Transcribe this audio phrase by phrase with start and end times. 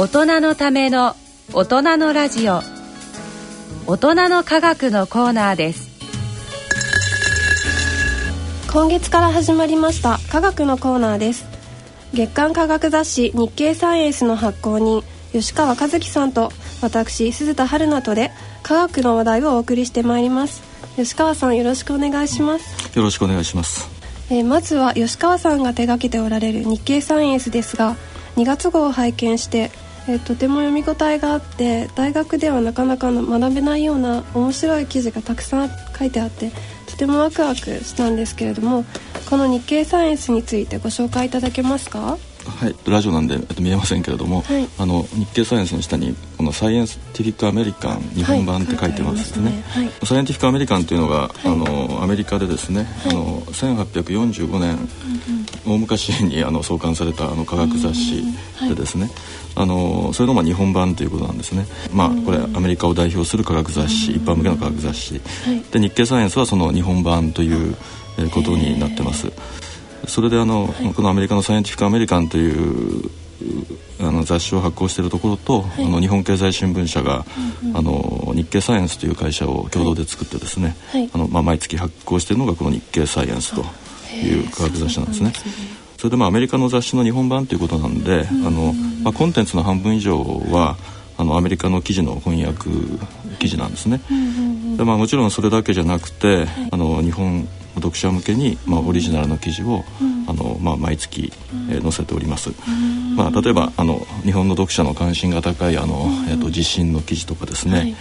[0.00, 1.14] 大人のための
[1.52, 2.62] 大人のラジオ。
[3.86, 5.90] 大人の科学のコーナーです。
[8.72, 11.44] 今月から始まりました科学のコーナーです。
[12.14, 18.30] 月刊科学雑誌日経サイエンスの発行人吉川和樹さんと私鈴田春菜とで
[18.62, 20.62] 科学の話題をお送りしてまいります。
[20.96, 22.96] 吉川さんよろしくお願いします。
[22.96, 23.86] よろしくお願いします。
[24.30, 27.96] えー、まずは吉川さんが手掛けておられる日経サイエンスですが
[28.36, 29.70] 2月号を拝見して、
[30.10, 36.50] えー、とても読み応えがあって大学ではなかなか学べないような面白い記事がたくさん書いてあって
[36.86, 38.84] とてもワクワクしたんですけれども
[39.28, 42.18] この日経サイエンスについてご紹介いただけますか？
[42.44, 49.44] はい、ラジオなんで、えっと、見えませんけれども、はい、あの日経サイエンスの下にこの「サイエンティフィック・アメリカン」日本版って書いてますね。
[49.44, 49.62] はいね。
[49.68, 54.88] はい、サイエンティフィック・アメリカンというのが、あのアメリカでですね、あの1845年、
[55.70, 58.22] 大昔にあの創刊されたあの科学雑誌
[58.68, 59.10] でですね、
[59.54, 65.20] あのそれのまあ日本版ということなんですね、まあ、これアメリカを代表する科学雑誌、一般向けの科学雑誌、
[65.72, 67.74] で日経サイエンスはその日本版という
[68.32, 69.30] ことになってます。
[70.06, 73.10] それであの、はい、このアメリカの「サイエンティフィック・アメリカン」という
[74.00, 77.24] あの雑誌を発行しているところと、はい、あの日本経済新聞社が、
[77.62, 83.64] うんうん、あの日経サイエンスという会社を共同で作ってですね、はい、あのまあ、毎月発行しているのがこの日経サイエンスと
[84.26, 85.32] いう科学雑誌なんですね。
[85.98, 90.18] それでまあアメリカの雑誌の日本版ということなんで、あのまあ、コンテンツの半分以上
[90.50, 90.76] は
[91.18, 92.70] あのアメリカの記事の翻訳
[93.38, 94.00] 記事なんですね。
[94.76, 101.32] でまあ、もちろんそれだけじゃなくて、はい、あの日本読者向けに、まあ、オリジナルの記事を、うん、あのまあ、毎月、
[101.70, 102.50] えー、載せております、
[103.16, 107.96] まあ、例えばあの日本の読者の関心が高いあの、えーと、地震の記事とかですね、はい、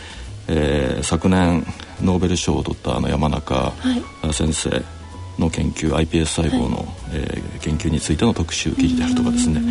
[0.48, 1.66] えー、昨年
[2.02, 3.74] ノーベル賞を取ったあの山中
[4.32, 4.84] 先生
[5.40, 9.62] の研究 iPS 細胞の、はい、えー、研究についての特集記事であるとかですね。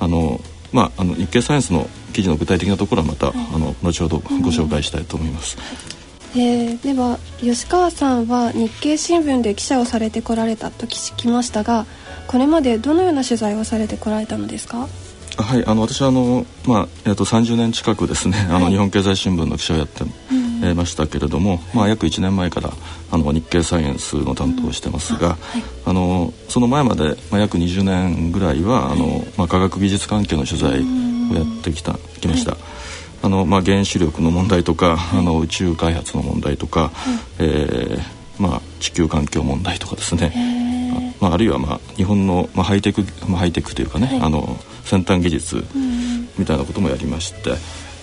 [0.00, 0.40] あの
[0.72, 5.56] まあ、あの日経サイエンスの記事の具体的なところはまた、はい、あの後ほどご紹介したいと思います。
[6.36, 11.86] えー、では吉川さんは日経新聞で記者をされてこられたと聞きましたが
[12.26, 14.88] これまでどのような取材をされてこられたのですか？
[15.36, 15.64] はい。
[15.64, 20.10] あの私はあの、まあえー、と30年近くですね、はい、あの日本経済新聞の記者をやって、うん、
[20.72, 22.72] ましたけれども、まあ、約1年前から
[23.10, 32.56] あの日経サイエンスの担当をしてますが、うんあのその前まで、まあ、約20年ぐらいはあの、まあ、科学技術関係の取材をやってきた、きました。
[33.22, 36.90] あの、まあ、原子力の問題とか、はい、あの宇宙開発の問題とか、はい、
[37.38, 45.64] えー、まあ、地球環境問題とかですね、まあ、あるいは、まあ、日本の、まあ、ハイテク、まあ、ハイテクというかね、はい、あの先端技術
[46.38, 47.56] みたいなこともやりまして、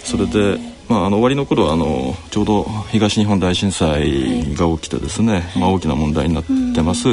[0.03, 0.59] それで、
[0.89, 6.43] まあ、あの終わりの頃はあのちょうど東日本大震災が起きてですね、まあ、大きな問題になっ
[6.75, 7.07] てます、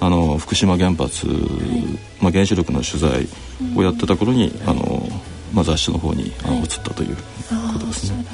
[0.00, 1.26] あの福島原発、
[2.20, 3.28] まあ、原子力の取材
[3.76, 5.08] をやってた頃にあの
[5.52, 8.24] まあ、雑誌の方に、はい、移ったということですね。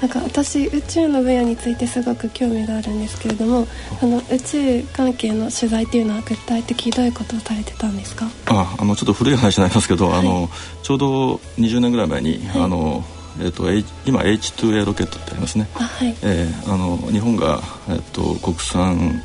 [0.00, 3.66] なんか私宇宙の分野についてすごく興味があるんですけれども
[4.02, 8.26] あの宇宙関係の取材っていうのは具体的にどういうことをされてたんですか？
[8.46, 10.50] ああのちょっと古い話になりますけど、はい、あの
[10.82, 13.02] ちょうど20年ぐらい前に、はい、あの
[13.40, 13.70] えーと、
[14.06, 16.14] 今 H2A ロケットってありますね、はい。
[16.22, 19.22] えー、あの日本が、えーと国産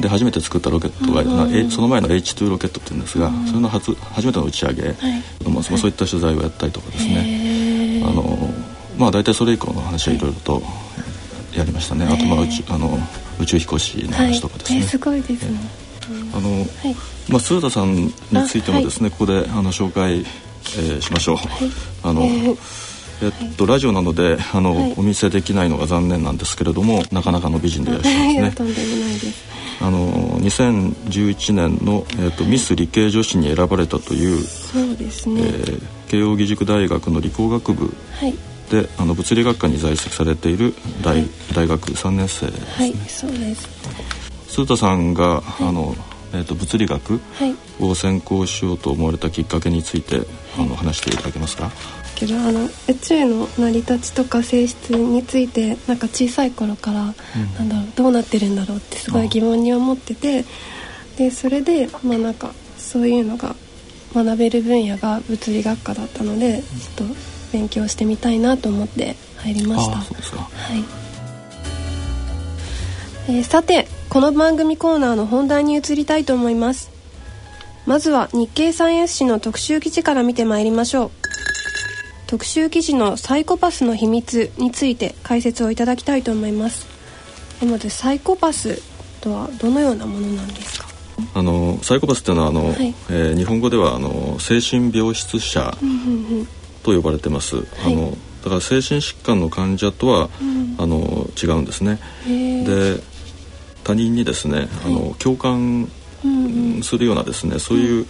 [0.00, 4.94] で初めて作ったロケットが、うん、その前の H2 ロケットっていうんですが、うん、それの初初めての打ち上げ、はい。
[5.48, 8.02] まあ、そういった取材をやったりとかですね。
[8.04, 8.52] あの
[8.98, 10.18] まあ大体それ以降の話はい。
[10.18, 10.62] ろいろと
[11.54, 12.06] やりましたね。
[12.06, 12.98] あとまあ宇宙あの
[13.40, 15.58] 宇宙飛行士の話とかですね、すごいですね、
[16.34, 16.66] あの、
[17.28, 18.12] まあ、鈴田さんに
[18.48, 21.36] ついてもですね、ここであの紹介、えー、しましょう、
[22.02, 22.22] あの、
[23.22, 28.72] えっと、ラジオなのであの、はい、お見せできないのが残念なんですけれどもなかなかの美人でいらっしゃいますね。
[29.80, 37.94] あの2011年の、えっと、ミス理系女子に選ばれたというそうですね、えー、慶應義塾大学の理工学部
[38.70, 42.66] で、はい、あの物理学科に在籍されている大はい、大学3年生ですね。
[42.72, 43.68] はい、そうです。
[44.48, 45.94] 鈴田さんが、あの
[46.32, 47.20] えーと、物理学
[47.80, 50.22] を専攻しようと思われたきっかけについて、
[50.58, 51.70] あの話していただけますか？
[52.16, 57.10] けどあの宇宙の成り立ちとか性質についてなんか小さい頃から、うん、
[57.54, 60.44] なんだろうどうなってるんだろうってすごい疑問に思ってて
[61.16, 63.54] でそれでまあなんかそういうのが
[64.14, 67.14] 学べる分野が物理学科だったので、ちょっと
[67.52, 69.96] 勉強してみたいなと思って入りました。
[69.96, 70.04] は
[70.74, 70.84] い。
[73.28, 76.90] えー、さてこの番組コーナーの本題に移りたいと思います。
[77.84, 81.25] まずは日経サイエンス誌の特集記事から見てまいりましょう
[82.26, 86.86] 特集記事のサイコパスの秘密について解説をいただきたいと思います。
[87.64, 88.82] まずサイコパス
[89.20, 90.86] とはどのようなものなんですか？
[91.34, 95.76] あのサイコパスっていうのはあの、はい、えー、日本語ではあの精神病室者
[96.82, 97.56] と呼ばれてます。
[97.84, 102.00] あのだから精神疾患の患者とは、うん、あの違うんですね。
[102.26, 103.00] で
[103.84, 105.88] 他人にですね、あの共感
[106.82, 108.06] するようなですね、そういう、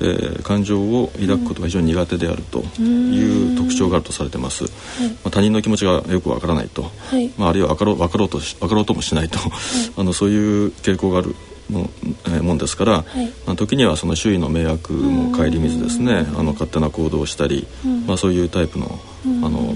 [0.00, 4.70] えー、感情を抱くことが非常に苦手であるという特徴があるとされてます、は
[5.04, 9.50] い、まあ、他人の気持ちがよくわからないと、はい、まあ、あるいは分かろう分かろうと分かろうともしないと、はい、
[9.96, 11.34] あのそういう傾向がある
[11.68, 11.90] も,、
[12.26, 17.66] えー、もんですから、はい、まあ、時にはその周囲の迷惑も顧みずですねあの勝手な行動をしたり、
[18.06, 18.98] まあ、そういうタイプの
[19.42, 19.74] あの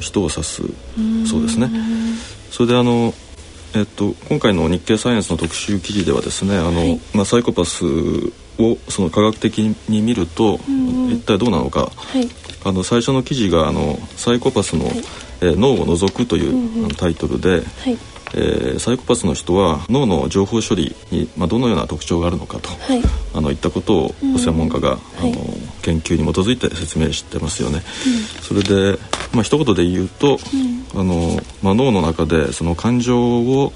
[0.00, 0.62] 人を指す
[1.26, 1.70] そうですね。
[2.50, 3.14] それであの
[3.74, 7.84] えっと、今回の日経サイエンスの特集記事ではですねあの、はい、まあ、サイコパス
[8.58, 9.58] をその科学的
[9.88, 12.28] に見ると、うん一体どうなのか、はい、
[12.64, 15.04] あの最初の記事があの「サイコパスの、はい、
[15.42, 17.98] えー、脳を除く」という、うん、タイトルで、はい。
[18.34, 23.02] えー、サイコパスの人は脳の情報処理に、まあ、どのような特徴があるのかと、はい、
[23.34, 25.32] あのいったことを専門家が、うん、あの
[25.82, 27.82] 研究に基づいて説明してますよね。
[28.06, 28.98] うん、それで、
[29.34, 30.38] まあ一言で言うと、
[30.94, 33.72] うん、あのまあ、脳の中でその感情を、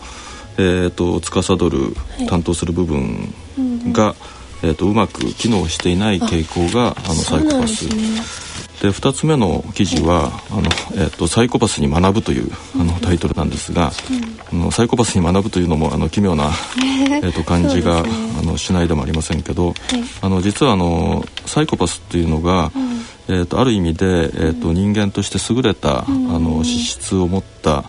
[0.57, 1.95] えーと、司る
[2.27, 3.35] 担当する部分
[3.93, 4.15] が、
[4.67, 7.87] えーと、うまく機能していない傾向があのサイコパス。
[8.83, 10.63] で2つ目の記事はあの、
[11.03, 13.91] えーと「サイコパスに学ぶ」というあのタイトルなんですが、
[14.53, 16.51] うん、あのサイコパスに学ぶというのもあの奇妙な、
[17.23, 19.75] えーと感じが、ね、あのしないでもありませんけど、はい、
[20.21, 27.85] あの実はあのサイコパスっていうのが、うん、えーと、ある意味で、えーと、人間として優れた、うん、あの資質を持った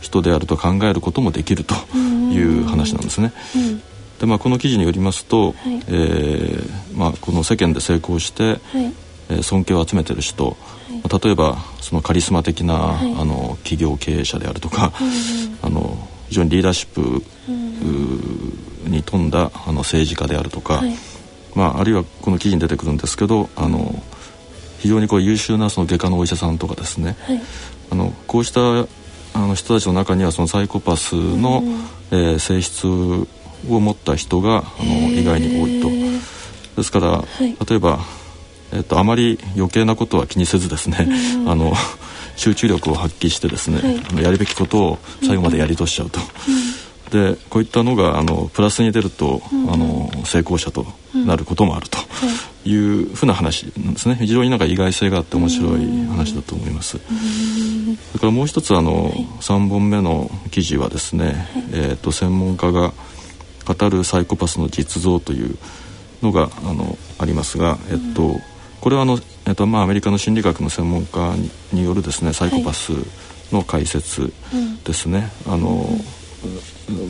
[0.00, 3.32] 人であると考えることもできるという話なんですね。
[4.22, 8.92] でまあ、この記事によりますと、はい、えー、まあ、この世間で成功して、はい。
[9.28, 10.52] え尊敬を集めてる人、は
[11.18, 14.92] い、例えばそのカリスマ的な、はい、あの企業経営者であるとか、
[15.62, 17.22] あの非常にリーダーシップ、
[18.88, 20.94] に富んだあの政治家であるとか、はい、
[21.54, 24.02] まあ、あるいはこの記事に出てくるんですけどあの
[24.78, 27.16] 非常にこう優秀なその外科のお医者さんとかですね、
[27.90, 28.60] あのこうした
[29.34, 31.62] あの人たちの中にはそのサイコパスの、
[32.10, 32.86] えー、性質
[33.68, 35.90] を持った人があの意外に多いと。
[36.76, 38.00] ですから、例えば
[38.72, 41.06] えっと、あまり余計なことは気にせずですね、
[41.36, 41.72] うん、あの
[42.36, 46.20] 集中力を発揮してですね、はい、あのやるべきことを最後までやり通しちゃうと。
[47.04, 51.98] うん、でこういったのがあのプラスに出ると、うん、あの成功者となることもあると
[52.64, 52.74] い。
[52.74, 54.16] うふうな話なんですね。
[54.20, 56.98] 非常になんか意外性があって面白い話だと思います。
[56.98, 56.98] そ
[58.14, 61.34] れからもう一つあの、はい、3本目の記事はですね、はい、
[61.72, 62.94] えーと専門家が
[63.64, 65.56] 語るサイコパスの実像という
[66.22, 68.40] のがあのありますが、えっと、
[68.80, 71.34] これはあの、えっとまあ、アメリカの心理学の専門家
[71.72, 72.92] によるですねサイコパス
[73.52, 74.32] の解説
[74.84, 75.30] ですね。
[75.46, 75.86] はい、あの、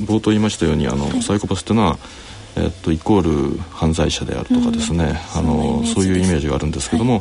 [0.06, 1.98] 冒頭言いましたようにあの、はい、サイコパスっていうのは
[2.54, 7.20] えっと、イコール犯罪者であるとかですね、うん、あのそういうイメージがあるんですけども、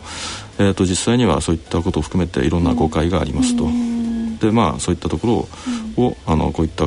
[0.57, 3.65] はい、えっと、実際にはそういったことを含めていろんな誤解がありますと。
[3.65, 5.47] うん、でまあそういったとこ
[5.97, 6.85] ろを、あのこういった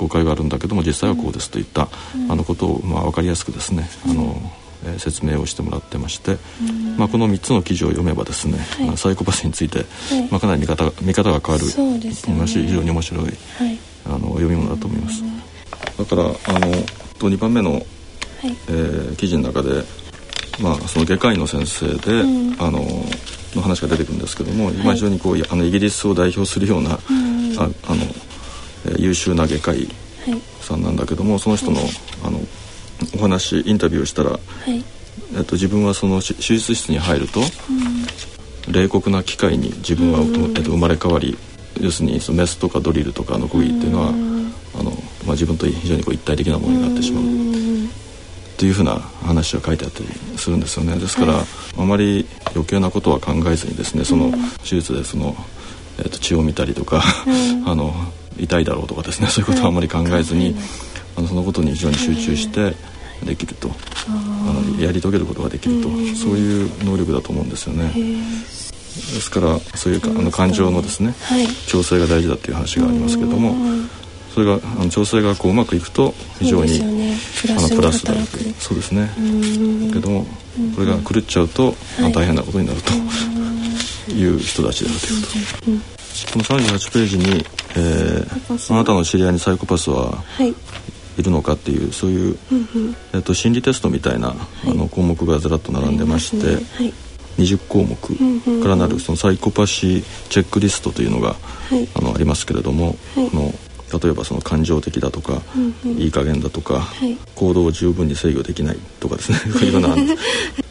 [0.00, 1.88] 誤解があるんだけども実際はこうですといった、
[2.28, 4.36] あのことを、まあ、分かりやすくですねあの
[4.82, 6.38] えー、説明をしてもらってまして、
[6.96, 13.32] まあ、この3つの記事を読めばですね、はい、まあ、サイコパスについて、はい、まあ、かなり見方見方が変わると思いますし、非常に面白い、はい、
[14.06, 15.22] あの読み物だと思います。
[15.98, 16.72] だからあの
[17.18, 17.82] と2番目の、はい、
[18.68, 19.84] えー、記事の中で、
[20.62, 22.80] まあ、その外科医の先生で、うん、あの
[23.54, 28.04] の話が出てくるんですけども、今非常にこうあのイギリスを代表するような、うん、ああの、
[28.86, 29.88] えー、優秀な外科医
[30.60, 31.80] さんなんだけどもその人の,、
[32.24, 32.40] あの
[33.16, 34.84] お話インタビューをしたら、はい、
[35.36, 41.36] えっと、自分はその手術室に入ると、うん、冷酷な機械に自分は、えっと、生まれ変わり
[41.80, 44.12] 要するにそのメスとかドリルとかのコギっていうのは、あ
[44.82, 44.90] の
[45.24, 47.24] まあ、自分と非常にこう一体的なものになってしまう。
[47.24, 50.06] っていうふうな話が書いてあったり
[50.36, 50.94] するんですよね。
[50.96, 51.44] ですから、はい、
[51.78, 54.30] あまり余計なことは考えずにですねその
[54.62, 55.34] 手術でその、
[55.98, 57.02] えー、と血を見たりとか、
[57.64, 57.94] あの
[58.40, 60.54] 痛いだろうとかですね そういうことはあまり考えずに、
[61.16, 62.74] あのそのことに非常に集中して
[63.24, 63.70] できると。
[64.08, 65.88] あのやり遂げることができると。
[66.16, 67.92] そういう能力だと思うんですよね。
[68.96, 73.54] ですからそういうあの感情のですね、はい、調整が大事だっていう話がありますけれども
[74.34, 77.16] それがあの調整がこううまくいくと非常に、ね、
[77.56, 78.14] あのプラスだ
[78.58, 79.10] そうですね。
[79.88, 80.26] だけども
[80.74, 81.74] これが狂っちゃうと、
[82.12, 85.99] 大変なことになるという人たちであるということ。
[86.32, 87.44] この38ページに、
[87.76, 90.54] えー、あなたの知り合いにサイコパスはい。
[91.22, 92.38] るのかっていうそういう、
[93.12, 96.94] えっと、心理テストみたいな、あの項目がずらっと並んでまして、はい、
[97.36, 101.36] 20項目からなるそのサイコパシーチェックリストというのが、
[101.94, 103.52] あのありますけれども、この
[103.98, 109.38] 例えばその感情的だとか、うんうん、いい加減だとか、はい、行動を十分に制御できないとかですね。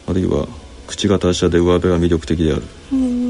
[0.06, 0.48] あるいは
[0.86, 3.29] 口が達者で上辺が魅力的である、うんうん、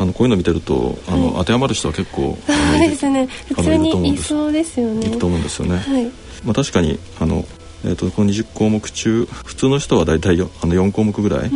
[0.00, 3.26] あのこういうの見てるとあの、はい、当てはまる人は結構そうですね。
[3.54, 5.06] 普通にいそうですよね。
[5.06, 6.04] いくと思うんですよね、はい、
[6.44, 7.44] まあ、確かにあの
[7.82, 11.50] えーと、この20項目中普通の人は大体あの4項目ぐらい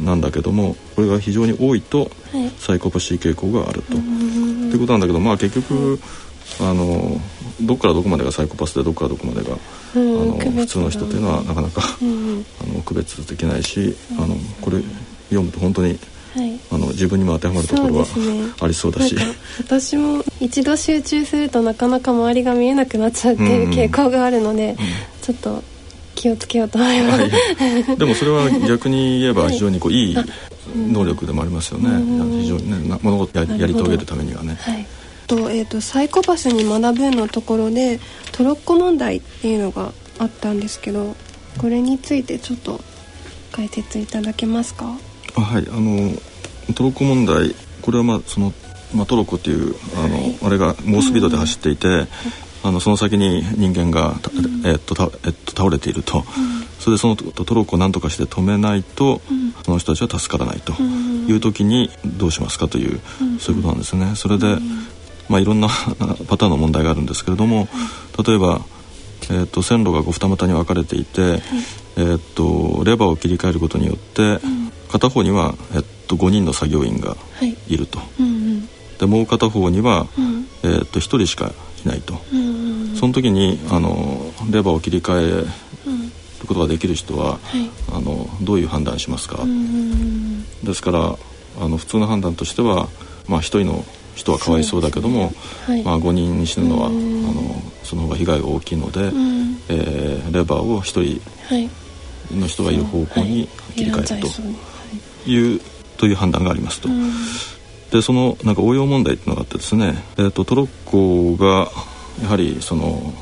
[0.00, 2.10] なんだけども、うんうん、これが非常に多いと
[2.58, 3.92] サイコパシー傾向があると。
[3.92, 5.98] と、はい、いうことなんだけどまあ結局、
[6.60, 7.20] あの
[7.60, 9.56] どこからどこまでがサイコパスでどこからどこまでが、
[9.96, 14.80] うん、あの普通の人というのはなかなか、うん、 あの区別できないし、あのこれ
[15.30, 15.98] 読むと本当に
[16.38, 18.06] はい、あの自分にも当てはまるところは
[18.60, 19.22] ありそうだし、ね、
[19.58, 24.70] 私も一度集中するとなかなか周りが見えなくなっちゃうっていう傾向があるので、うん。
[24.70, 24.76] うん、
[25.22, 25.62] ちょっと
[26.14, 30.16] 気をつけようと思います、はい、でもそれは逆に言えば 非常にこういい
[30.74, 31.88] 能力でもありますよね、
[32.40, 34.56] 非常にね物事ややり遂げるためにはね。
[34.60, 34.86] はい。
[35.28, 38.00] と,、えーと、サイコパスに学ぶのところで
[38.32, 41.14] トロッコ問題っていうのがあったんですけど
[41.58, 42.80] これについてちょっと
[43.52, 44.86] 解説いただけますか？
[45.34, 45.66] はい。
[45.70, 46.12] あの
[46.74, 48.52] トロッコ問題これはまあその、
[48.94, 52.08] まあ、トロッコっていうあの、はい、あれが猛スピードで走っていて、うん、
[52.64, 56.24] あのその先に人間が、うん、えっとえっと、倒れていると、うん、
[56.78, 59.20] それでそのトロッコを何とかして止めないと、
[59.64, 60.74] その人たちは助からないと。
[61.28, 63.00] いう時にどうしますかという、
[63.38, 64.12] そういうことなんですね。
[64.16, 64.56] それで、
[65.28, 65.68] まあ、いろんな
[66.28, 67.68] パターンの問題があるんですけれども
[68.26, 68.62] 例えば、
[69.30, 71.42] えーと、線路がこう二股に分かれていて、
[71.96, 74.40] えーと、レバーを切り替えることによって、
[74.90, 77.16] 片方には、えっと、5人の作業員が
[77.68, 77.76] い。
[77.76, 81.52] ると、はいうんうん、でもう片方には、うん、えっと1人しか
[81.84, 85.46] いないと、うんうんうん、その時にあのレバーを切り替える
[86.46, 87.38] ことができる人は、
[87.92, 91.16] あのどういう判断しますか、うんうん、ですから
[91.60, 92.88] あの普通の判断としては、
[93.28, 93.84] まあ、1人の
[94.14, 95.32] 人はかわいそうだけども、ね。
[95.66, 101.20] はい、まあ、5人に死ぬのは、あのその方が被害が大きいので、うん、えー、レバーを1
[102.30, 104.28] 人の人がいる方向に切り替えると。
[105.26, 105.60] いう
[105.98, 106.88] という判断がありますと。
[107.90, 111.70] でそのなんか応用問題っていうのがあってですね、えーと、トロッコが
[112.22, 113.14] やはりその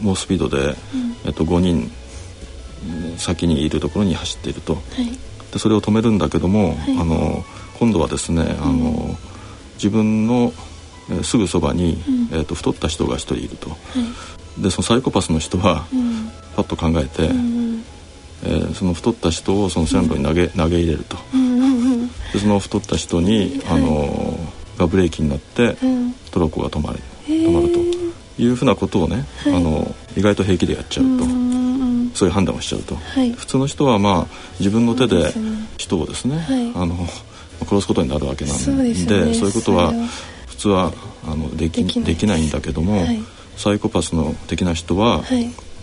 [0.00, 0.74] 猛スピードで、うん、
[1.24, 1.90] えーと、5人
[3.18, 4.82] 先にいるところに走っていると、はい、
[5.52, 7.44] でそれを止めるんだけども、はい、あの
[7.78, 9.16] 今度はですね、あの
[9.74, 10.52] 自分の、
[11.10, 13.76] えー、すぐそばに、うん、えーと、太った人が1人いると、は
[14.58, 17.84] い、でそのサイコパスの人は、うん、パッと考えて、うん
[18.44, 21.16] えー、その太った人をその線路に投げ,、投げ入れると、
[22.32, 24.38] でその太った人に、あの
[24.78, 25.76] がブレーキになって、
[26.30, 31.42] トロッコが止まる止まるというふうなことをね、あの意外と平気でやっちゃうと。
[32.14, 35.32] そういう判断をしちゃうと、はい、普通の人はまあ自分の手で
[35.78, 36.94] 人をですね、はい、あの
[37.64, 39.92] 殺すことになるわけなんでそう、ね,、いうことは
[40.46, 40.92] 普通は
[41.24, 43.22] あのできできないんだけども、はい、
[43.56, 45.22] サイコパスの的な人は、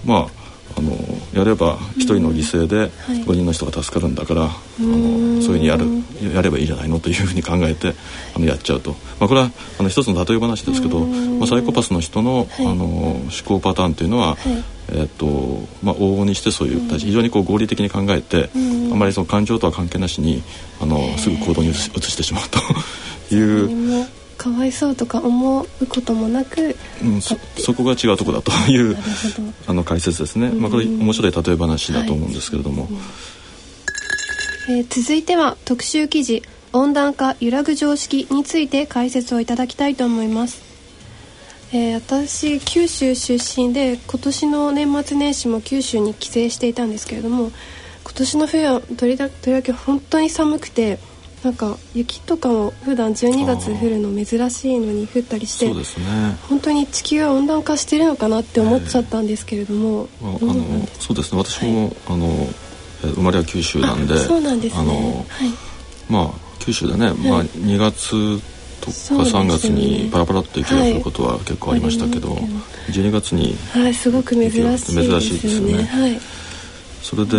[0.06, 0.39] まあ
[0.78, 0.92] あの
[1.34, 4.50] やれば1人の犠牲で5人の人が助かるんだから、あの
[4.80, 5.86] そういうふうにやる
[6.34, 7.94] やればいいじゃないのというふうに考えて
[8.36, 14.38] あのやっちゃうと、まあ、これはあの一つの例え話ですけど、まあ、サイコパスの人の,、あの思考パターンというのは、
[14.90, 18.50] えーとまあ、往々にしてそういう非常にこう合理的に考えて、
[18.92, 20.44] あまりその感情とは関係なしに
[20.82, 22.44] あのすぐ行動に移してしまう
[23.30, 24.19] という。
[24.40, 28.98] かわいそうとか思うこともなく、うん、そそこが違うとこだという
[29.68, 32.92] あの解説ですね、まあ、これ面白い例え話だと思うんですけれども、はい。
[34.70, 36.42] えー、続いては特集記事
[36.72, 40.62] 「温暖化揺らぐ常識」について解説をいただきたいと思います。
[41.74, 47.52] えー、私九州出身で今年の年末年始も九州に帰省していたんですけれども
[48.06, 50.98] 今年の冬はとりとりわけ本当に寒くて
[51.44, 56.06] なんか雪とかも普段12月降るの珍しいのに降ったりしてそうですね。
[56.50, 61.38] 本当に地球は温暖化してるのかなって思っちゃったんですけれども、えー、あのそうですね。
[61.42, 62.48] 私も、はい、あの
[63.02, 65.50] 生まれは九州なんでそうなんですね、はい、
[66.10, 68.42] まあ九州でね、はい、まあ、2月
[68.82, 72.44] とか3月にパラパラっと雪が降ることは結構ありましたけど、はい、
[72.92, 76.20] 12月にはいすごく珍しいですよね。
[77.02, 77.38] それで、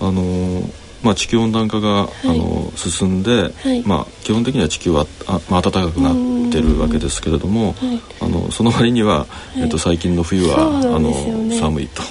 [0.00, 0.62] あの
[1.04, 11.12] まあ、地球温暖化が、はい、あの進んで、はい、まあ、基本的には地球はあ、まあ、暖かくなってるわけですけれども、はい、あのその割には、えっと、最近の冬は、あの
[11.60, 12.02] 寒いと。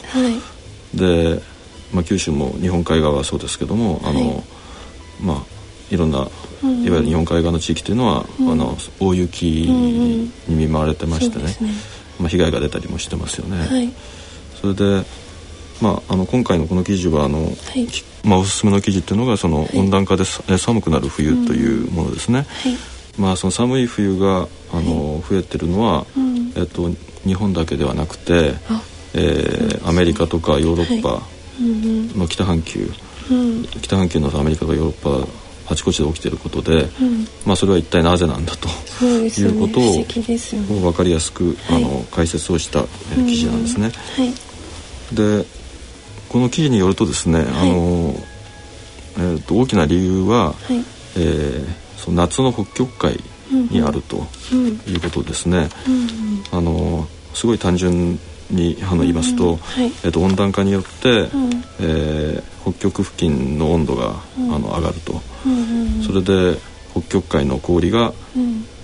[0.94, 1.42] で、
[1.92, 4.44] まあ、九州も日本海側はそうですけどもあの、
[5.20, 6.30] まあ、いろんないわ
[6.62, 11.46] ゆる日本海側の地域というのは、うん、あの大雪に見舞われてましてね。
[11.46, 11.74] ね、
[12.20, 13.92] まあ、被害が出たりもしてますよね。
[14.62, 15.04] それで
[15.82, 17.88] まあ、あの今回のこの記事はあの、はい、
[18.24, 22.46] まあ、おすすめの記事っていうのがその温暖化で、はい、寒くなる冬というものですね。
[22.48, 22.78] はい、
[23.18, 26.90] まあ、その寒い冬があの、増えてるのは、うん、えっと、
[27.26, 28.56] 日本だけではなくて、
[29.14, 31.22] えー、アメリカとかヨーロッパ
[32.18, 32.92] の北半球、
[33.30, 35.28] うん、北半球のアメリカとヨーロッパ
[35.72, 38.68] あちこちで起きていることで、うん、まあ、それは一体なぜなんだと、
[39.06, 40.06] ね、いうことを、ね、
[40.68, 43.92] 分かりやすく、はい、あの解説をした、えー、記事なんですね。
[44.18, 45.46] はい、で
[46.34, 48.16] この記事によるとですね、はい、あの
[49.16, 50.78] えーと、大きな理由は、はい、
[51.16, 51.66] えー、
[51.98, 53.20] その夏の北極海
[53.70, 54.26] にあると
[54.90, 55.70] いうことですね。
[55.88, 59.60] うんうん、あのすごい単純にあの言いますと,、
[60.04, 61.30] えー、と温暖化によって、
[61.80, 65.22] えー、北極付近の温度が、あの上がると、
[66.04, 66.58] それで
[66.92, 68.12] 北極海の氷が、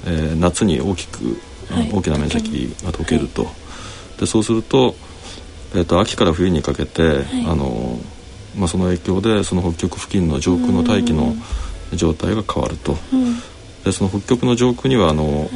[0.06, 1.40] えー、夏に大きく、
[1.92, 3.48] 大きな面積が溶けると、
[4.20, 4.94] でそうすると,、
[5.76, 8.00] えー、と秋から冬にかけて、あの
[8.58, 11.34] まあ、その影響でその北極付近の上空の大気の
[11.94, 12.98] 状態が変わると、
[13.86, 15.50] でその北極の上空にはあの、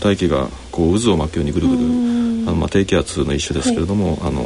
[0.00, 1.84] 大気がこう渦を巻くようにぐるぐる、あ
[2.50, 4.44] のまあ、低気圧の一種ですけれども、はい、あの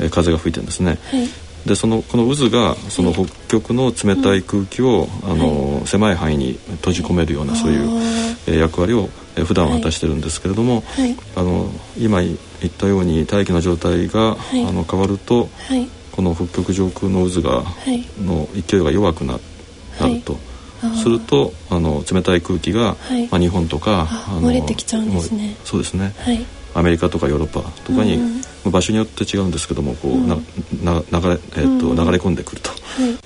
[0.00, 0.98] え風が吹いてるんですね。
[1.10, 8.02] はいでそのこの渦がその北極の冷たい空気を、あの狭い範囲に閉じ込めるようなそういう
[8.46, 10.82] え役割をえ普段は果たしてるんですけれども、
[11.36, 12.34] あの今言
[12.66, 14.36] ったように大気の状態が、あ
[14.72, 15.48] の変わると、
[16.12, 17.64] この北極上空の渦が、
[18.20, 19.38] の勢いが弱くな
[20.00, 20.36] なると。
[21.00, 22.96] するとあの冷たい空気が、
[23.30, 25.56] まあ、日本とかあの漏れてきちゃうんですね。
[25.64, 26.12] そうですね、
[26.74, 28.16] アメリカとかヨーロッパとかに、
[28.64, 30.36] うん、場所によって違うんですけどもこう、うん、な
[30.82, 32.70] な流れ,、えーと、流れ込んでくると、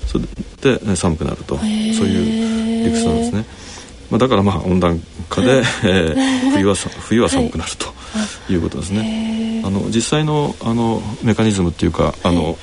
[0.07, 1.57] それで、ね、寒くなると。
[1.57, 3.45] そういう理屈なんですね。
[4.09, 7.93] まあ、だからまあ温暖化で、えー、 冬は冬は寒くなると
[8.51, 9.61] いうことですね。
[9.65, 12.57] あの実際のあのメカニズムっていうかあの、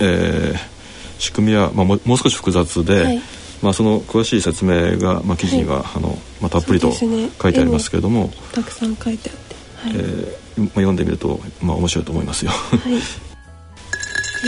[0.00, 3.22] えー、仕組みは、まあ、もう少し複雑で、はい、
[3.62, 9.47] まあ、その詳しい説明が、まあ、記事には、はい、あのまあ、たっぷりと書いてありますけれども、たくさん書いてあって。
[9.88, 12.50] はい、えー、まあ、読んでみると、まあ、面白いと思いますよ。
[12.50, 12.96] はい、え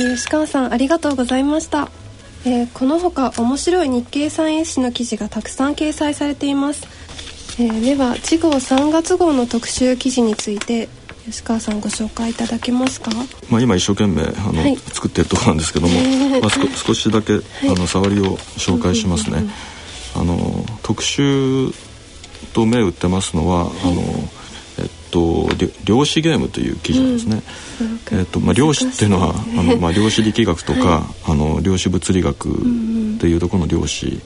[0.06, 1.90] ー、吉川さんありがとうございました。
[2.44, 6.86] えー、このほか面白い日経サイエンス誌の記事がたくさん掲載されています。
[7.58, 10.88] えー、では次号3月号の特集記事について
[11.26, 13.10] 吉川さんご紹介いただけますか？
[13.50, 15.92] まあ今一生懸命あの、はい、作ってるところなんですけども、
[16.40, 19.44] まあ少しだけ、はい、あの触りを紹介しますね。
[20.16, 21.68] あの特集
[22.54, 24.02] と銘打ってますのは、はい、あの
[25.10, 25.48] と
[25.84, 27.42] 量子ゲームという記事なんですね。
[28.12, 32.52] うん、えっとまあ量子っていうのはあのまあ量子力学とか、はい、あの量子物理学っ
[33.20, 34.20] ていうところの量子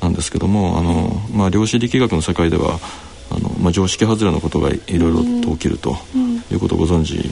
[0.00, 2.78] なんですけども、はい、あのまあ量子力学の世界では
[3.30, 5.96] あのまあ常識外れのことがいろいろと起きると
[6.50, 7.30] いうことをご存知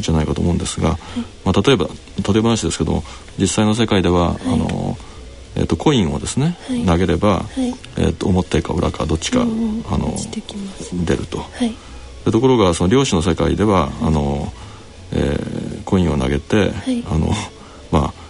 [0.00, 0.98] じゃないかと思うんですが、
[1.44, 3.04] まあ例えば例え話ですけども
[3.38, 4.96] 実際の世界では、あの
[5.54, 6.56] えー、とコインをですね、
[6.86, 7.44] 投げれば、
[7.98, 10.14] えー、と表か裏かどっちか、あの
[11.04, 11.44] 出ると。
[12.30, 14.52] ところがその漁師の世界ではあの、
[15.12, 17.32] えー、コインを投げて、はい、あの
[17.90, 18.22] まあ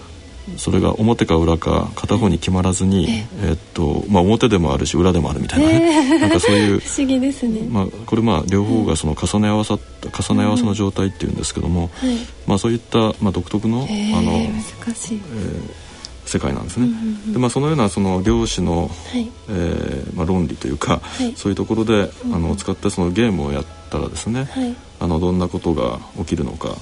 [0.57, 3.47] それが表か裏か片方に決まらずに、ええ。
[3.53, 12.09] ー、っとまあ、表でもあるし裏でもあるみたいなね、えー、なんかそういう 不思議ですね、まあ、これまあ両方がその重ね合わさった重ね合わせの状態っていうんですけども、うん。
[12.09, 15.92] はい、まあ、そういった、まあ、独特の,、あの難しい、えー
[16.33, 16.89] 世界なんですね。
[17.29, 26.77] でまあそのようなその量子の、はい、えー、まあ、論理というか、はい、そういうところで、あの使ってそのゲームをやったらですね、はい、あのどんなことが起きるのか、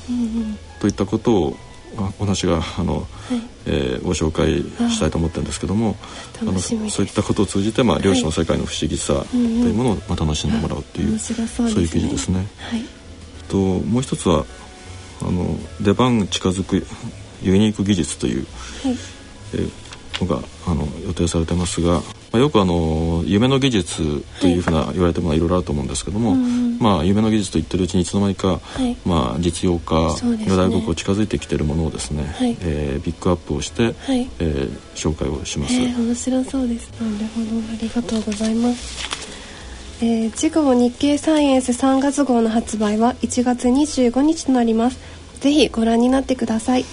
[0.81, 1.57] といったことを
[2.19, 3.07] お話があの、はい、
[3.67, 5.97] えー、ご紹介したいと思ってるんですけども
[6.41, 12.47] あのそういったことを通じて、まあ、量子の世界の不思議さというものを、まあ、楽しんでもらうっていう、そういう記事ですね。
[12.59, 12.85] はい、
[13.49, 14.45] ともう一つは
[15.23, 16.87] あの出番近づく
[17.43, 18.47] ユニーク技術という、
[18.85, 18.97] はい
[20.21, 22.03] のがあの予定されてますが、ま
[22.35, 26.39] あ、よくあの夢の技術というふうな言われてるものはいろいろあると思うんですけども、はい、
[26.81, 36.91] まあ、夢の技術と言ってるうちにいつの間にか、はい、まあ、実用化がだいぶこう近づいてきてるものをですね、はい、えー、ビッグアップをして、はい、えー、紹介をします、えー、面白そうです。
[37.01, 39.21] なるほどありがとうございます。
[40.03, 45.21] えー、次号日経サイエンス3月号の発売は1月25日となります。
[45.41, 46.85] ぜひご覧になってください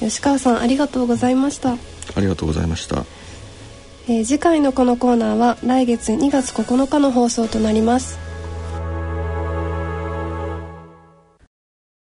[0.00, 1.76] 吉川さんありがとうございました。
[2.14, 3.04] ありがとうございました、
[4.08, 8.25] えー、次回のこのコーナーは来月2月9日の放送となります